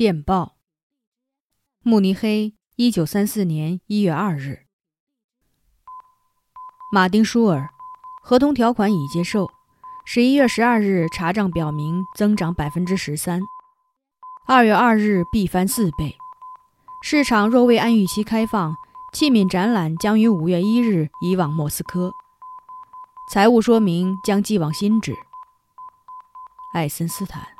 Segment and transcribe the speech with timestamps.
[0.00, 0.56] 电报
[1.82, 4.60] 慕尼黑一九三四年一月二日。
[6.90, 7.68] 马丁舒尔
[8.22, 9.50] 合同条款已接受
[10.06, 13.42] 十一月十二日查账表明增长百分之十三
[14.46, 16.16] 二月二日必翻四倍。
[17.02, 18.74] 市场若未按预期开放
[19.12, 22.10] 器皿展览将于五月一日移往莫斯科。
[23.30, 25.14] 财务说明将寄往新址。
[26.72, 27.59] 爱森斯坦。